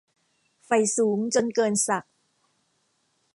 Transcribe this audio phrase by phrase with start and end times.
[0.65, 2.11] ใฝ่สูงจนเกินศักดิ์